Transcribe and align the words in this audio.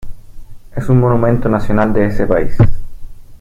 Es 0.75 0.89
un 0.89 0.99
monumento 0.99 1.47
nacional 1.47 1.93
de 1.93 2.07
ese 2.07 2.25
país. 2.25 2.57